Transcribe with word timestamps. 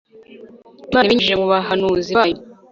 imana 0.87 1.05
ibinyujije 1.05 1.35
mu 1.41 1.47
bahanuzi 1.53 2.11
bayo 2.17 2.39